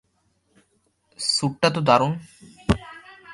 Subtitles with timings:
[1.19, 2.13] স্যুটটা তো দারুণ।